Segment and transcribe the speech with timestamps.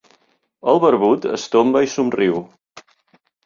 [0.73, 2.43] El barbut es tomba i somriu.